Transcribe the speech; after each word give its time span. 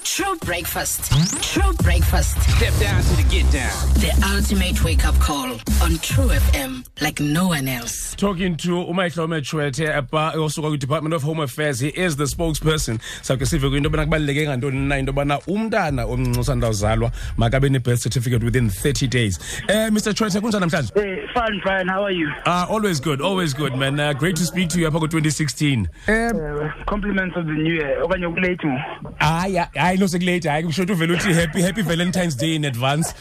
True 0.00 0.36
breakfast. 0.44 1.10
True 1.42 1.72
breakfast. 1.82 2.38
Step 2.56 2.72
down 2.78 3.02
to 3.02 3.16
the 3.16 3.24
get 3.28 3.50
down. 3.52 3.74
The 3.98 4.12
ultimate 4.34 4.82
wake 4.84 5.04
up 5.04 5.14
call 5.18 5.52
on 5.82 5.98
True 6.00 6.28
FM 6.30 6.86
like 7.00 7.18
no 7.20 7.48
one 7.48 7.66
else. 7.68 8.14
Talking 8.14 8.56
to 8.58 8.68
Umayihlome 8.86 9.40
Tshwethe 9.42 9.92
aba 9.94 10.32
osuka 10.36 10.68
kwi-Department 10.68 11.12
of 11.14 11.22
Home 11.22 11.40
Affairs 11.40 11.80
he 11.80 11.88
is 11.88 12.16
the 12.16 12.24
spokesperson 12.24 12.98
sakhe 13.22 13.46
sive 13.46 13.62
kwinto 13.70 13.88
yobana 13.90 14.04
kubaluleke 14.06 14.46
ngantoni 14.46 14.88
na 14.88 14.96
into 14.98 15.12
yobana 15.12 15.38
umntana 15.46 16.04
omncinci 16.06 16.40
osandawuzalwa 16.40 17.10
makabe 17.36 17.68
ne-birth 17.68 18.02
certificate 18.02 18.44
within 18.44 18.68
30 18.68 19.06
days 19.08 19.38
eh 19.68 19.90
mr 19.90 20.14
Tshwethe 20.14 20.40
kunjani 20.40 20.60
namhlanje 20.60 20.92
Hey, 20.94 21.26
fine, 21.34 21.60
fine. 21.64 21.88
How 21.88 22.04
are 22.04 22.12
you? 22.14 22.28
uh, 22.46 22.66
always 22.70 23.00
good 23.00 23.20
always 23.20 23.54
good 23.54 23.74
man 23.76 23.98
uh, 24.00 24.12
great 24.12 24.36
to 24.36 24.44
speak 24.44 24.68
to 24.70 24.80
you 24.80 24.86
apha 24.88 24.98
ku-2016 25.00 25.78
um 26.08 26.40
Uh, 26.40 26.84
compliments 26.86 27.36
of 27.36 27.46
the 27.46 27.52
new 27.52 27.74
year. 27.74 28.02
Okanye 28.02 28.26
ukulate 28.26 28.64
mo. 28.66 28.78
hayi 29.18 29.58
hayi 29.80 29.98
no 29.98 30.08
sekulate 30.08 30.48
hayi 30.48 30.64
kusho 30.64 30.82
ukuthi 30.82 30.92
uvele 30.92 31.12
uthi 31.12 31.34
happy 31.34 31.62
happy 31.62 31.82
valentines 31.82 32.36
day 32.36 32.54
in 32.54 32.64
advance 32.64 33.14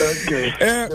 Okay. 0.00 0.52
Eh. 0.60 0.88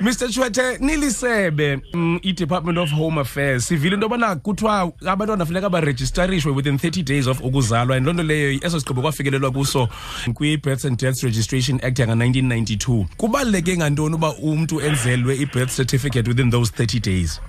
Mr 0.00 0.28
Tshwethe 0.28 0.78
nilisebe 0.78 1.78
mm, 1.92 2.18
i-Department 2.22 2.78
of 2.78 2.90
Home 2.90 3.20
Affairs 3.20 3.66
sivile 3.66 3.94
into 3.94 4.04
yobana 4.06 4.36
kuthiwa 4.36 4.92
abantwana 5.06 5.46
funeka 5.46 5.70
baregistarishwe 5.70 6.52
within 6.52 6.76
30 6.76 7.02
days 7.02 7.26
of 7.26 7.40
ukuzalwa 7.40 7.96
and 7.96 8.06
loo 8.06 8.12
nto 8.12 8.22
leyo 8.22 8.50
eso 8.62 8.80
sigqibo 8.80 9.02
kwafikelelwa 9.02 9.50
kuso 9.50 9.88
kwi-Births 10.34 10.84
and 10.84 10.98
Deaths 10.98 11.22
Registration 11.22 11.80
Act 11.82 11.98
yanga-1992 11.98 13.06
kubaluleke 13.16 13.76
ngantoni 13.76 14.14
uba 14.14 14.34
umntu 14.34 14.80
enzelwe 14.80 15.36
i-birth 15.36 15.76
certificate 15.76 16.28
within 16.28 16.50
those 16.50 16.72
30 16.84 17.00
days 17.00 17.40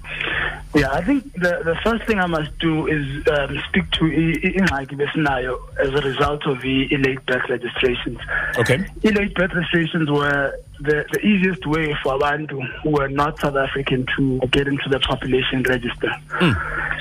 Yeah, 0.75 0.91
I 0.91 1.01
think 1.01 1.31
the 1.33 1.61
the 1.63 1.75
first 1.85 2.03
thing 2.05 2.19
I 2.19 2.25
must 2.27 2.51
do 2.59 2.87
is 2.87 3.05
um, 3.31 3.57
speak 3.69 3.89
to 3.91 4.03
ingxaki 4.03 4.95
besinayo 5.01 5.55
as 5.79 5.89
a 5.89 6.01
result 6.05 6.45
of 6.45 6.61
the 6.61 6.87
late 6.97 7.25
birth 7.25 7.47
registrations. 7.49 8.19
okay 8.57 8.77
late 9.03 9.33
birth 9.35 9.53
registrations 9.53 10.11
were 10.11 10.53
the, 10.81 11.05
the 11.13 11.19
easiest 11.25 11.65
way 11.65 11.95
for 12.03 12.13
abantu 12.17 12.59
who 12.83 12.89
were 12.89 13.07
not 13.07 13.39
South 13.39 13.55
African 13.55 14.05
to 14.17 14.39
get 14.51 14.67
into 14.67 14.89
the 14.89 14.99
population 14.99 15.63
register. 15.63 16.11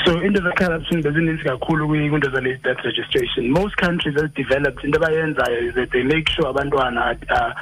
So 0.05 0.21
into 0.21 0.41
the 0.41 0.53
corruption 0.53 1.03
bezininzi 1.03 1.43
kakhulu 1.43 1.89
kwi-into 1.89 2.31
ze-late 2.31 2.63
birth 2.63 2.83
registration. 2.85 3.51
Most 3.51 3.77
countries 3.77 4.15
that 4.15 4.35
developed 4.35 4.85
into 4.85 4.99
abayenzayo 5.01 5.69
is 5.69 5.75
that 5.75 5.91
they 5.91 6.03
make 6.03 6.29
sure 6.29 6.47
abantwana 6.53 7.19
are 7.31 7.55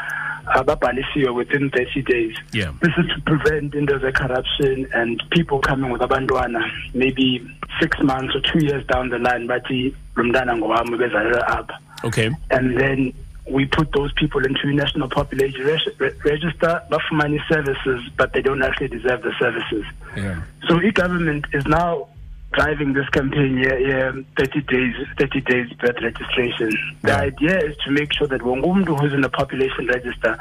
ababhalisiwe 0.46 1.30
within 1.30 1.70
30 1.70 2.02
days. 2.02 2.34
Yeah. 2.52 2.72
This 2.80 2.92
is 2.98 3.06
to 3.14 3.20
prevent 3.24 3.72
the 3.72 4.12
corruption 4.12 4.88
and 4.94 5.22
people 5.30 5.58
coming 5.60 5.90
with 5.90 6.02
abantwana 6.02 6.60
maybe 6.94 7.40
six 7.80 7.98
months 8.02 8.34
or 8.34 8.40
two 8.40 8.64
years 8.64 8.86
down 8.86 9.10
the 9.10 9.18
line 9.18 9.46
bathi 9.46 9.94
lo 10.16 10.24
mntana 10.24 10.56
ngowami 10.56 10.96
bezalelwe 10.96 11.42
apha 11.46 11.78
okay 12.04 12.30
and 12.50 12.78
then 12.78 13.12
we 13.50 13.66
put 13.66 13.90
those 13.92 14.12
people 14.14 14.44
into 14.46 14.66
the 14.68 14.72
national 14.74 15.08
population 15.08 15.62
re- 15.98 16.14
register, 16.24 16.80
bafumani 16.90 17.40
services, 17.48 18.00
but 18.16 18.32
they 18.32 18.40
don't 18.40 18.62
actually 18.62 18.86
deserve 18.88 19.20
the 19.22 19.32
services. 19.38 19.84
yeah 20.16 20.40
So 20.68 20.78
the 20.78 20.92
government 20.92 21.46
is 21.52 21.66
now 21.66 22.06
driving 22.52 22.92
this 22.92 23.08
campaign, 23.10 23.58
yeah, 23.58 23.76
yeah, 23.76 24.12
30 24.38 24.60
days, 24.62 24.94
30 25.18 25.40
days 25.42 25.72
birth 25.80 25.96
registration. 26.02 26.70
The 27.02 27.16
idea 27.16 27.58
is 27.58 27.76
to 27.84 27.90
make 27.90 28.12
sure 28.12 28.26
that 28.28 28.40
umuntu 28.40 28.98
who's 28.98 29.12
in 29.12 29.20
the 29.22 29.28
population 29.28 29.86
register, 29.86 30.36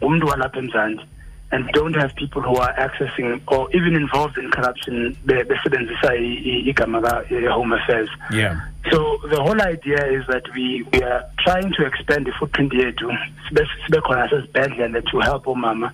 walapha 0.00 0.56
eMzansi, 0.56 1.04
and 1.50 1.66
don't 1.72 1.94
have 1.94 2.14
people 2.16 2.42
who 2.42 2.56
are 2.56 2.74
accessing 2.74 3.40
or 3.48 3.70
even 3.74 3.94
involved 3.94 4.36
in 4.36 4.50
corruption 4.50 5.16
be- 5.24 5.34
besebenzisa 5.44 6.12
igama 6.66 7.00
home 7.50 7.72
affairs. 7.72 8.10
yeah 8.30 8.60
So 8.90 9.18
the 9.30 9.42
whole 9.42 9.60
idea 9.60 10.04
is 10.12 10.26
that 10.28 10.44
we, 10.54 10.82
we 10.92 11.02
are 11.02 11.24
trying 11.44 11.72
to 11.72 11.86
expand 11.86 12.26
the 12.26 12.32
footprint 12.38 12.72
yethu 12.72 13.08
sibe 13.48 13.66
sibe 13.86 14.00
khona 14.02 14.28
sesibhedlele 14.28 15.02
to 15.10 15.20
help 15.20 15.44
omama 15.46 15.90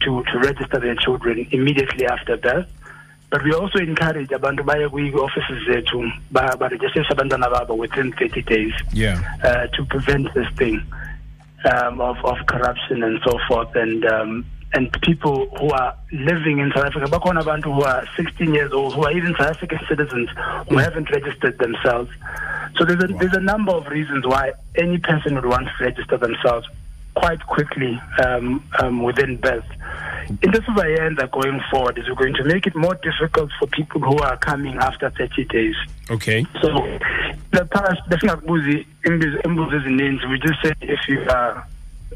to, 0.00 0.22
to 0.24 0.38
register 0.40 0.78
their 0.80 0.96
children 0.96 1.46
immediately 1.52 2.06
after 2.06 2.36
birth. 2.36 2.66
But 3.30 3.42
we 3.44 3.52
also 3.52 3.78
encourage 3.78 4.28
abantu 4.30 4.64
baye 4.64 4.88
kwi-offices 4.88 5.66
zethu 5.68 6.10
ba- 6.30 6.56
baregistrise 6.58 7.08
abantwana 7.10 7.50
babo 7.50 7.74
within 7.74 8.12
30 8.12 8.42
days 8.42 8.72
yeah 8.92 9.18
uh, 9.42 9.66
to 9.76 9.84
prevent 9.86 10.32
this 10.34 10.46
thing 10.56 10.80
um, 11.72 12.00
of, 12.00 12.16
of 12.24 12.38
corruption 12.46 13.02
and 13.02 13.20
so 13.26 13.38
forth. 13.48 13.74
And 13.74 14.04
um, 14.06 14.44
and 14.74 14.90
people 15.02 15.46
who 15.58 15.70
are 15.70 15.96
living 16.12 16.58
in 16.58 16.70
South 16.74 16.86
Africa, 16.86 17.06
bakhona 17.06 17.42
abantu 17.42 17.72
who 17.74 17.82
are 17.82 18.06
16 18.16 18.52
years 18.54 18.72
old, 18.72 18.94
who 18.94 19.04
are 19.04 19.12
even 19.12 19.34
South 19.38 19.50
African 19.56 19.78
citizens, 19.88 20.28
who 20.68 20.76
haven't 20.76 21.10
registered 21.10 21.56
themselves. 21.58 22.10
So 22.76 22.84
there's 22.84 23.02
a, 23.02 23.06
there's 23.06 23.32
a 23.36 23.40
number 23.40 23.72
of 23.72 23.86
reasons 23.86 24.26
why 24.26 24.52
any 24.76 24.98
person 24.98 25.34
would 25.36 25.46
want 25.46 25.66
to 25.68 25.84
register 25.84 26.18
themselves 26.18 26.68
quite 27.14 27.40
quickly 27.46 27.98
um, 28.24 28.62
um, 28.78 29.02
within 29.02 29.36
birth. 29.38 29.64
In 30.42 30.50
this 30.50 30.60
Yenza 30.64 31.30
going 31.30 31.60
forward 31.70 31.98
is 31.98 32.08
we're 32.08 32.14
going 32.16 32.34
to 32.34 32.44
make 32.44 32.66
it 32.66 32.74
more 32.74 32.94
difficult 32.96 33.50
for 33.58 33.66
people 33.68 34.00
who 34.00 34.18
are 34.18 34.36
coming 34.36 34.76
after 34.78 35.10
30 35.10 35.44
days. 35.44 35.76
okay 36.10 36.44
So 36.60 36.68
the 37.52 37.64
past 37.64 38.00
besingakubuzi 38.08 38.86
imbuzo 39.44 39.76
ezininzi 39.76 40.26
we 40.26 40.38
just 40.38 40.60
say 40.62 40.72
if 40.80 41.08
you 41.08 41.20
are 41.30 41.64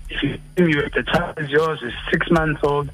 if 0.09 0.22
you 0.22 0.38
you 0.56 0.82
the 0.94 1.03
child 1.12 1.38
is 1.38 1.50
yours 1.50 1.82
is 1.82 1.93
six 2.10 2.31
months 2.31 2.60
old 2.65 2.91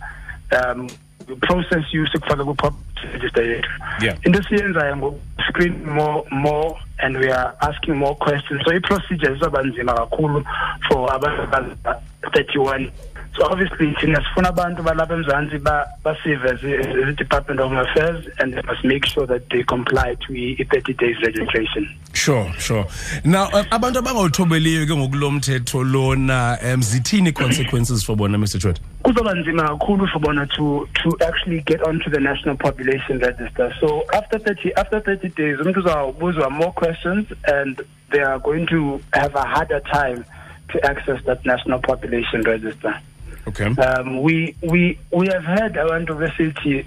um 0.53 0.88
we 1.28 1.34
process 1.37 1.84
you 1.93 2.06
sikufaka 2.06 2.44
ku 2.44 2.54
property 2.54 3.06
register 3.12 3.43
yethu 3.44 3.71
Yeah. 4.03 4.16
into 4.27 4.43
siyenzayo 4.43 4.97
ngoku 4.97 5.21
screen 5.48 5.84
more 5.87 6.25
more 6.31 6.77
and 6.98 7.16
we 7.16 7.31
are 7.33 7.54
asking 7.60 7.94
more 7.97 8.15
questions 8.16 8.62
so 8.65 8.72
i-procedure 8.75 9.33
izoba 9.37 9.62
nzima 9.62 9.94
kakhulu 9.94 10.44
for 10.88 11.12
abantu 11.15 11.43
aba- 11.43 12.00
31 12.22 12.91
so 13.37 13.45
obviously 13.51 13.93
thina 14.01 14.21
sifuna 14.25 14.49
abantu 14.49 14.83
balapha 14.83 15.15
emzantsi 15.15 15.59
ba- 15.59 15.87
basive 16.05 16.45
as 16.45 16.65
a- 16.65 16.79
as 16.79 17.09
a 17.09 17.13
department 17.13 17.61
of 17.61 17.73
affairs 17.73 18.25
and 18.39 18.55
they 18.55 18.63
must 18.63 18.85
make 18.85 19.07
sure 19.07 19.27
that 19.27 19.49
they 19.51 19.63
comply 19.63 20.15
to 20.27 20.33
i-30 20.33 20.97
days 20.97 21.17
registration 21.23 21.89
Sure, 22.13 22.51
sure. 22.59 22.87
Now 23.25 23.45
uh, 23.53 23.65
abantu 23.71 23.99
abangawuthobeliyo 23.99 24.87
ke 24.87 24.97
ngokulo 24.97 25.31
mthetho 25.31 25.85
lona 25.85 26.59
um 26.75 26.83
zithini 26.83 27.33
consequences 27.33 28.05
for 28.05 28.17
bona 28.17 28.39
Mr 28.39 28.59
Tshwethe? 28.59 28.81
kuzoba 29.03 29.35
nzima 29.35 29.63
kakhulu 29.69 30.09
for 30.09 30.21
bona 30.21 30.47
to 30.47 30.89
to 31.03 31.17
actually 31.29 31.61
get 31.61 31.83
onto 31.83 32.11
the 32.11 32.21
national 32.21 32.57
population 32.57 33.19
register 33.19 33.75
so 33.81 34.03
after 34.13 34.39
30 34.39 34.73
after 34.77 35.01
30 35.01 35.29
days 35.37 35.61
umuntu 35.61 35.81
uzawubuzwa 35.81 36.51
more 36.51 36.73
questions 36.73 37.27
and 37.45 37.83
they 38.11 38.23
are 38.23 38.39
going 38.39 38.67
to 38.67 39.01
have 39.13 39.35
a 39.39 39.45
harder 39.47 39.81
time 39.83 40.25
to 40.73 40.79
access 40.91 41.23
that 41.25 41.45
national 41.47 41.79
population 41.81 42.43
register 42.43 43.01
Okay. 43.49 43.67
um 43.67 44.23
we 44.23 44.55
we 44.62 44.99
we 45.12 45.29
have 45.29 45.45
heard 45.45 45.77
abantu 45.79 46.15
besithi 46.15 46.84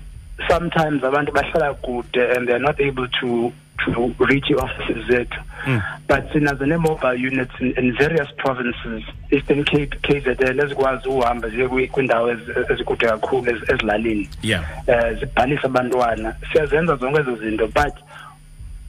sometimes 0.48 1.04
abantu 1.04 1.32
bahlala 1.32 1.74
kude 1.74 2.22
and 2.36 2.48
they're 2.48 2.60
not 2.60 2.80
able 2.80 3.08
to 3.08 3.52
to 3.86 4.14
reach 4.26 4.52
offices 4.58 5.08
zethu 5.08 5.40
but 6.08 6.32
sinazo 6.34 6.66
ne-mobile 6.66 7.16
units 7.28 7.52
in, 7.60 7.74
in 7.78 7.94
various 7.94 8.28
provinces 8.38 9.04
eastern 9.32 9.64
cape 9.64 9.96
kzn 10.02 10.60
ezikwazi 10.60 11.10
uhamba 11.10 11.50
ziye 11.50 11.68
kwi- 11.68 11.88
kwiindawo 11.88 12.32
ezi- 12.32 12.74
ezikude 12.74 13.06
kakhulu 13.08 13.52
ezi- 13.52 13.74
ezilalini 13.74 14.30
Yeah. 14.44 14.64
uh, 14.88 15.20
zibhalise 15.20 15.66
abantwana 15.68 16.36
siyazenza 16.52 16.96
zonke 16.96 17.20
ezo 17.20 17.36
zinto 17.36 17.68
but 17.68 17.94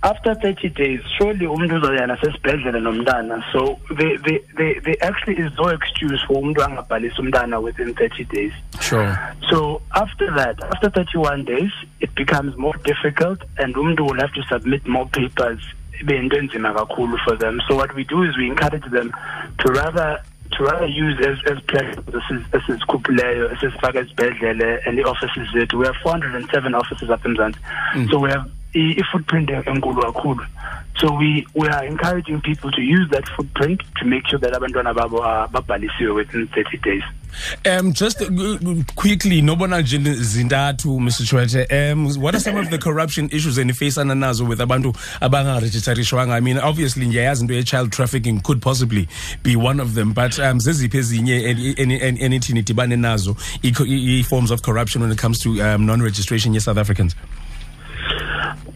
after 0.02 0.34
30 0.34 0.68
days 0.68 1.00
surely 1.18 1.46
umuntu 1.46 1.76
uzoyana 1.76 2.16
sesibhedlele 2.20 2.80
nomntana 2.80 3.44
so 3.52 3.78
they, 3.96 4.16
they, 4.16 4.38
they, 4.56 4.80
they 4.80 4.96
actually 5.00 5.36
is 5.46 5.52
no 5.58 5.68
excuse 5.70 6.20
for 6.26 6.36
umuntu 6.38 6.64
angabhalisi 6.64 7.20
umntana 7.20 7.58
within 7.60 7.94
30 7.94 8.24
days 8.24 8.52
Sure. 8.80 9.18
so 9.50 9.80
after 9.94 10.30
that, 10.34 10.56
after 10.64 10.90
31 10.90 11.44
days, 11.44 11.70
it 12.00 12.12
becomes 12.14 12.56
more 12.56 12.74
difficult 12.84 13.38
and 13.58 13.74
umuntu 13.74 14.00
will 14.06 14.20
have 14.20 14.32
to 14.32 14.42
submit 14.52 14.86
more 14.86 15.06
papers 15.06 15.60
ibe 16.00 16.14
yinto 16.14 16.36
enzima 16.38 16.72
kakhulu 16.74 17.18
for 17.24 17.36
them. 17.36 17.60
So 17.68 17.76
what 17.76 17.94
we 17.94 18.04
do 18.04 18.22
is 18.22 18.36
we 18.36 18.46
encourage 18.46 18.88
them 18.90 19.12
to 19.58 19.72
rather 19.72 20.22
to 20.52 20.64
rather 20.64 20.86
use 20.86 21.16
as 21.30 21.38
as 21.52 21.58
platforms 21.64 22.44
as 22.52 22.62
is 22.68 22.82
Kupuleyo, 22.88 23.50
as 23.52 23.62
is 23.62 23.72
Fagasbedlele 23.80 24.80
and 24.86 24.98
the 24.98 25.04
offices 25.04 25.46
zethu. 25.54 25.74
We 25.74 25.86
have 25.86 25.96
407 25.96 26.74
offices 26.74 27.10
up 27.10 27.24
in 27.26 27.36
Mzansi. 27.36 27.58
Mm. 27.94 28.10
So 28.10 28.18
we 28.18 28.30
have 28.30 28.50
i 28.74 28.78
i- 28.98 29.02
footprint 29.12 29.50
enkulu 29.50 30.02
kakhulu. 30.02 30.46
So 31.00 31.14
we 31.16 31.46
we 31.54 31.68
are 31.68 31.86
encouraging 31.86 32.40
people 32.40 32.70
to 32.72 32.82
use 32.82 33.08
that 33.10 33.26
footprint 33.36 33.80
to 34.00 34.04
make 34.04 34.26
sure 34.28 34.38
that 34.40 34.52
abantwana 34.52 34.94
babo 34.94 35.22
are 35.22 35.48
babhalisiwe 35.48 36.14
within 36.14 36.46
30 36.48 36.76
days. 36.78 37.02
Um 37.64 37.92
just 37.92 38.20
uh, 38.20 38.28
g- 38.28 38.84
quickly 38.96 39.40
nobona 39.42 39.80
nje 39.82 39.98
zintathu 40.14 41.00
Mr 41.00 41.24
Tshwethe 41.24 41.92
um 41.92 42.06
what 42.22 42.34
are 42.34 42.40
some 42.40 42.56
of 42.60 42.70
the 42.70 42.78
corruption 42.78 43.28
issues 43.32 43.56
enifacana 43.58 44.14
nazo 44.14 44.44
with 44.48 44.60
abantu 44.60 44.92
abangaregisterishwanga 45.20 46.32
I 46.36 46.40
mean 46.40 46.58
obviously 46.58 47.06
ngiyayazi 47.06 47.42
into 47.42 47.54
ye 47.54 47.62
child 47.62 47.92
trafficking 47.92 48.40
could 48.40 48.60
possibly 48.60 49.08
be 49.42 49.56
one 49.56 49.80
of 49.80 49.94
them 49.94 50.12
but 50.12 50.38
um 50.38 50.58
zeziphi 50.60 50.98
ezinye 50.98 51.40
eni- 51.40 51.74
eni- 51.74 52.00
eni- 52.02 52.20
enithi 52.22 52.52
nidibane 52.52 52.96
nazo 52.96 53.36
i- 53.62 53.68
i- 53.86 54.18
i- 54.20 54.22
forms 54.24 54.50
of 54.50 54.60
corruption 54.62 55.02
when 55.02 55.12
it 55.12 55.18
comes 55.20 55.38
to 55.38 55.50
um 55.62 55.86
non 55.86 56.02
registration 56.02 56.52
ye 56.54 56.60
South 56.60 56.78
Africans 56.78 57.14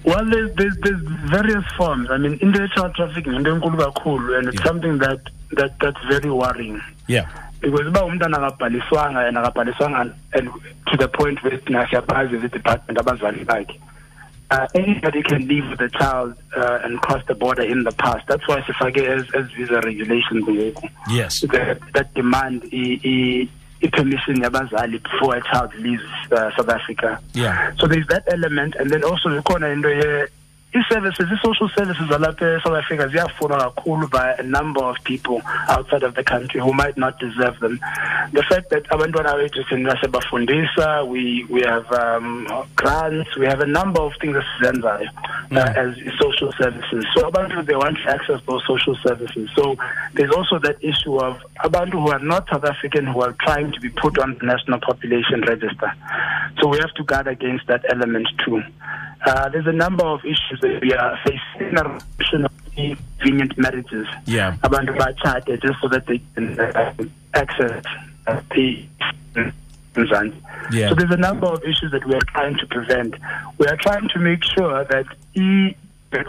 Well, 0.04 0.24
there's, 0.28 0.54
there's, 0.56 0.76
there's 0.84 1.00
various 1.36 1.64
forms. 1.78 2.10
I 2.10 2.18
mean, 2.18 2.38
inter-child 2.42 2.94
trafficking 2.94 3.32
enkulu 3.32 3.78
kakhulu 3.84 4.38
and 4.38 4.48
it's 4.48 4.58
Yeah. 4.58 4.64
something 4.66 4.98
that, 4.98 5.20
that 5.52 5.78
that's 5.80 6.02
very 6.08 6.30
worrying. 6.30 6.80
yeah 7.08 7.26
because 7.60 7.86
uba 7.86 8.00
umntana 8.00 8.38
akabhaliswanga 8.50 9.20
and 9.28 9.36
akabhaliswanga 9.40 10.14
and 10.34 10.50
to 10.90 10.96
the 11.02 11.08
point 11.08 11.42
where 11.42 11.56
thina 11.66 11.86
siyabazi 11.90 12.36
the-department 12.42 12.98
abazali 13.02 13.44
bakhe 13.50 13.74
uh, 14.50 14.66
anybody 14.74 15.22
can 15.22 15.46
leave 15.52 15.66
with 15.70 15.80
a 15.80 15.88
child 15.98 16.34
uh, 16.56 16.84
and 16.84 17.00
cross 17.04 17.22
the 17.30 17.34
border 17.34 17.62
in 17.74 17.80
the 17.88 17.92
past 17.92 18.26
that's 18.26 18.46
why 18.48 18.60
sifake 18.68 18.98
as, 19.16 19.24
as 19.40 19.46
visa 19.58 19.80
regulations 19.90 20.44
yes 21.20 21.40
that, 21.54 21.78
that 21.96 22.12
demand 22.14 22.58
i- 22.82 23.48
i-permission 23.84 24.36
yabazali 24.42 24.98
before 25.02 25.36
a 25.36 25.42
child 25.50 25.70
leaves 25.74 26.02
uh, 26.32 26.50
south 26.56 26.68
africa 26.68 27.20
Yeah. 27.34 27.72
so 27.78 27.86
there's 27.86 28.06
that 28.08 28.24
element 28.36 28.74
and 28.78 28.90
then 28.90 29.02
also 29.04 29.28
the 29.30 29.42
corner 29.42 29.70
into 29.72 29.88
ye 30.74 30.80
i-services 30.80 31.26
i-social 31.30 31.68
services 31.68 32.08
zalapha 32.08 32.56
e-south 32.56 32.78
africa 32.78 33.08
ziyafunwa 33.08 33.58
kakhulu 33.58 34.08
by 34.08 34.34
a 34.38 34.42
number 34.42 34.84
of 34.84 34.96
people 35.04 35.40
outside 35.68 36.02
of 36.06 36.14
the 36.14 36.24
country 36.24 36.60
who 36.60 36.72
might 36.72 36.96
not 36.96 37.18
deserve 37.18 37.58
them. 37.60 37.78
The 38.32 38.42
fact 38.42 38.70
that 38.70 38.84
abantwana 38.90 39.36
bethu 39.36 39.64
thina 39.64 39.96
siyabafundisa 40.00 41.06
we, 41.06 41.46
we 41.50 41.62
have 41.62 41.86
um, 41.92 42.46
grants 42.76 43.36
we 43.36 43.46
have 43.46 43.60
a 43.60 43.66
number 43.66 44.00
of 44.00 44.12
things 44.20 44.36
esizenzayo 44.36 45.08
uh, 45.52 45.82
as 45.82 45.94
social 46.18 46.52
services. 46.52 47.04
So 47.14 47.30
abantu 47.30 47.66
they 47.66 47.76
want 47.76 47.98
to 47.98 48.10
access 48.10 48.40
those 48.46 48.64
social 48.66 48.96
services. 48.96 49.50
So 49.54 49.76
there's 50.14 50.32
also 50.32 50.58
that 50.58 50.76
issue 50.82 51.16
of 51.18 51.40
abantu 51.64 52.02
who 52.02 52.10
are 52.10 52.24
not 52.24 52.48
south 52.48 52.64
african 52.64 53.06
who 53.06 53.20
are 53.22 53.32
trying 53.32 53.72
to 53.72 53.80
be 53.80 53.90
put 53.90 54.18
on 54.18 54.36
the 54.38 54.46
national 54.46 54.80
population 54.80 55.40
register. 55.42 55.92
So 56.60 56.68
we 56.68 56.78
have 56.78 56.92
to 56.94 57.04
guard 57.04 57.28
against 57.28 57.66
that 57.66 57.84
element 57.88 58.28
too 58.44 58.62
uh, 59.26 59.48
there's 59.48 59.66
a 59.66 59.72
number 59.72 60.04
of 60.04 60.20
issues 60.24 60.60
that 60.60 60.80
we 60.80 60.92
are 60.92 61.18
facing 61.24 61.74
reduction 61.74 62.44
of 62.44 62.52
convenient 62.74 63.56
marriages. 63.58 64.06
Yeah. 64.26 64.56
Abantu 64.62 64.96
bachate 64.96 65.60
just 65.62 65.80
so 65.80 65.88
that 65.88 66.06
they 66.06 66.20
can 66.34 66.58
uh, 66.58 66.94
access 67.34 67.84
uh, 68.26 68.40
the. 68.54 68.86
Yeah. 70.72 70.88
So 70.88 70.96
there's 70.96 71.12
a 71.12 71.16
number 71.16 71.46
of 71.46 71.62
issues 71.62 71.92
that 71.92 72.04
we 72.04 72.14
are 72.14 72.26
trying 72.34 72.56
to 72.56 72.66
prevent. 72.66 73.14
We 73.58 73.66
are 73.68 73.76
trying 73.76 74.08
to 74.08 74.18
make 74.18 74.42
sure 74.42 74.84
that 74.84 75.06
e 75.34 75.76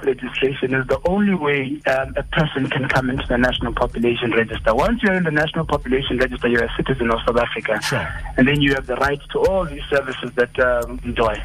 legislation 0.03 0.74
is 0.74 0.88
the 0.88 1.00
only 1.06 1.36
way 1.36 1.80
um, 1.88 2.13
a 2.18 2.24
person 2.24 2.69
can 2.69 2.88
come 2.89 3.09
into 3.09 3.25
the 3.27 3.38
national 3.38 3.74
population 3.74 4.31
register. 4.31 4.74
Once 4.74 5.01
you're 5.03 5.13
in 5.13 5.24
the 5.24 5.31
national 5.31 5.65
population 5.65 6.18
register, 6.18 6.48
you're 6.48 6.63
a 6.63 6.75
citizen 6.75 7.12
of 7.12 7.19
South 7.25 7.38
Africa. 7.38 7.80
Sure. 7.81 8.07
And 8.38 8.48
then 8.48 8.62
you 8.62 8.74
have 8.74 8.88
the 8.88 8.95
right 8.95 9.19
to 9.31 9.39
all 9.39 9.65
these 9.65 9.83
services 9.89 10.31
that 10.36 10.59
um, 10.59 11.00
enjoy. 11.03 11.41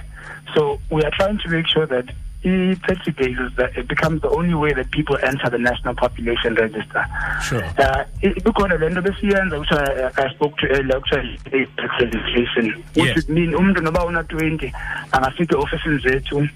So 0.54 0.80
we 0.90 1.02
are 1.04 1.10
trying 1.10 1.38
to 1.38 1.48
make 1.48 1.66
sure 1.68 1.86
that 1.86 2.06
e-30 2.42 3.16
days 3.16 3.36
that 3.56 3.76
it 3.76 3.86
becomes 3.86 4.22
the 4.22 4.30
only 4.30 4.54
way 4.54 4.72
that 4.72 4.90
people 4.90 5.16
enter 5.22 5.50
the 5.50 5.58
national 5.58 5.94
population 5.94 6.54
register. 6.54 7.04
Sure. 7.48 7.62
Uh, 7.78 8.02
i- 8.22 8.40
kukhona 8.40 8.78
le 8.78 8.88
nto 8.90 9.02
besiyenza 9.02 9.58
kuthiwa 9.58 9.82
uh, 9.82 10.18
I 10.24 10.30
spoke 10.34 10.56
to 10.60 10.66
earlier 10.74 11.00
kuthiwa 11.00 11.22
i-tax 11.52 11.90
registration 12.00 12.64
which 12.96 13.06
Yeah. 13.06 13.14
would 13.14 13.28
mean 13.28 13.54
umuntu 13.54 13.80
noba 13.82 14.04
una-twenty 14.04 14.72
angafika 15.12 15.56
eofisini 15.56 15.98
zethu 15.98 16.48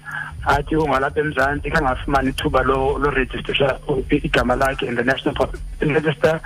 athi 0.45 0.75
ungalapha 0.75 1.19
emzantsi 1.19 1.71
kangafumani 1.71 2.29
ithuba 2.29 2.63
lo- 2.63 2.97
lorejistra 2.97 3.79
igama 4.09 4.55
lakhe 4.55 4.85
in 4.87 4.95
the 4.95 5.03
national 5.03 5.35
population 5.35 5.93
register 5.93 6.39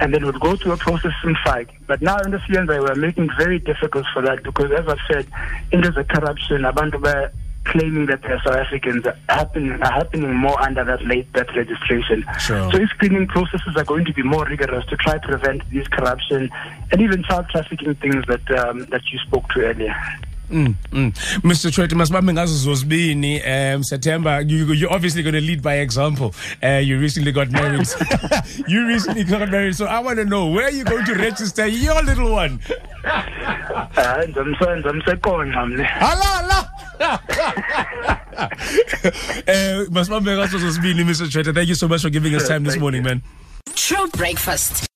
and 0.00 0.14
then 0.14 0.24
would 0.24 0.40
go 0.40 0.56
through 0.56 0.72
a 0.72 0.76
process 0.76 1.12
simfake 1.22 1.70
but 1.86 2.00
now 2.02 2.18
into 2.18 2.38
siyenzayo 2.38 2.82
we're 2.88 2.94
making 2.94 3.24
it 3.24 3.36
very 3.36 3.58
difficult 3.58 4.06
for 4.12 4.22
that 4.22 4.42
because 4.42 4.70
as 4.72 4.86
i've 4.88 5.04
said 5.10 5.26
into 5.72 5.92
ze-corruption 5.92 6.62
abantu 6.62 7.00
ba 7.00 7.30
claiming 7.64 8.06
that 8.06 8.22
they're 8.22 8.40
South 8.44 8.56
Africans 8.56 9.06
are 9.06 9.16
happening, 9.28 9.72
are 9.82 9.92
happening 9.92 10.34
more 10.34 10.60
under 10.62 10.82
that 10.84 11.04
late 11.04 11.30
birth 11.32 11.54
registration. 11.54 12.24
Sure. 12.38 12.70
So 12.72 12.78
these 12.78 12.88
screening 12.90 13.26
processes 13.28 13.76
are 13.76 13.84
going 13.84 14.04
to 14.06 14.14
be 14.14 14.22
more 14.22 14.44
rigorous 14.44 14.84
to 14.86 14.96
try 14.96 15.18
to 15.18 15.28
prevent 15.28 15.68
these 15.70 15.86
corruption 15.88 16.50
and 16.90 17.00
even 17.00 17.22
child 17.22 17.46
trafficking 17.50 17.94
things 17.96 18.24
that 18.26 18.50
um, 18.58 18.86
that 18.86 19.02
you 19.12 19.18
spoke 19.20 19.48
to 19.50 19.60
earlier. 19.60 19.94
Mm, 20.50 20.74
mm. 20.90 21.12
Mr. 21.42 21.70
Tshwethe, 21.70 21.94
masibambe 21.94 22.32
ngazo 22.32 22.54
zozibini. 22.54 23.40
Um, 23.46 23.84
September, 23.84 24.40
you, 24.40 24.72
you're 24.72 24.92
obviously 24.92 25.22
going 25.22 25.34
to 25.34 25.40
lead 25.40 25.62
by 25.62 25.74
example. 25.76 26.34
Uh, 26.62 26.80
you 26.82 26.98
recently 26.98 27.32
got 27.32 27.50
married. 27.50 27.86
you 28.68 28.86
recently 28.86 29.24
got 29.24 29.48
married. 29.50 29.76
So 29.76 29.86
I 29.86 30.00
want 30.00 30.18
to 30.18 30.24
know, 30.24 30.48
where 30.48 30.66
are 30.66 30.70
you 30.70 30.84
going 30.84 31.04
to 31.06 31.14
register 31.14 31.66
your 31.66 32.02
little 32.02 32.32
one? 32.32 32.60
Uh, 33.04 34.24
ndizamsenza 34.28 34.92
msekonxa 34.92 35.66
mne. 35.66 35.84
Hala, 35.84 36.24
hala. 36.24 36.70
uh, 39.48 39.92
masibambe 39.92 40.36
ngazo 40.36 40.58
zozibini, 40.58 41.04
Mr. 41.04 41.28
Tshwethe. 41.28 41.52
Thank 41.52 41.68
you 41.68 41.74
so 41.74 41.88
much 41.88 42.02
for 42.02 42.10
giving 42.10 42.34
us 42.34 42.48
time 42.48 42.64
this 42.64 42.76
morning, 42.76 43.02
you. 43.02 43.08
man. 43.08 43.22
True 43.74 44.08
breakfast. 44.08 44.89